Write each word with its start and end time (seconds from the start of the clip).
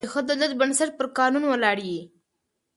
د 0.03 0.05
ښه 0.13 0.21
دولت 0.29 0.51
بنسټ 0.61 0.89
پر 0.97 1.07
قانون 1.17 1.43
ولاړ 1.47 1.77
يي. 1.89 2.01